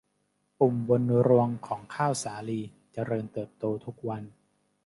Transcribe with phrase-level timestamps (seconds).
[0.59, 2.59] ปุ่มบนรวงของข้าวสาลี
[2.93, 4.23] เจริญเติบโตทุกวัน